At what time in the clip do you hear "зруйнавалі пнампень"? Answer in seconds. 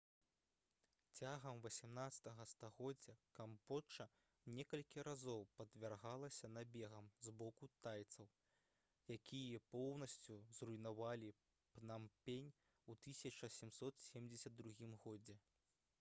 10.61-12.51